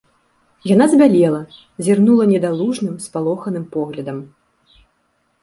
[0.69, 1.41] Яна збялела,
[1.89, 4.19] зірнула недалужным, спалоханым поглядам.